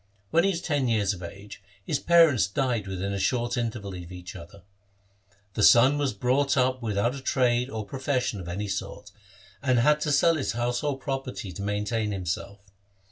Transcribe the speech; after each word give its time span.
When 0.31 0.43
he 0.43 0.49
was 0.49 0.61
ten 0.63 0.87
years 0.87 1.13
of 1.13 1.21
age, 1.21 1.61
his 1.85 1.99
parents 1.99 2.47
died 2.47 2.87
within 2.87 3.13
a 3.13 3.19
short 3.19 3.55
interval 3.55 3.93
of 3.93 4.11
each 4.11 4.35
other. 4.35 4.63
The 5.53 5.61
son 5.61 5.99
was 5.99 6.11
brought 6.11 6.57
up 6.57 6.81
without 6.81 7.13
a 7.13 7.21
trade 7.21 7.69
or 7.69 7.85
profession 7.85 8.39
of 8.39 8.47
any 8.49 8.67
sort, 8.67 9.11
and 9.61 9.77
had 9.77 10.01
to 10.01 10.11
sell 10.11 10.37
his 10.37 10.53
household 10.53 11.01
property 11.01 11.51
to 11.51 11.61
maintain 11.61 12.11
himself. 12.11 12.65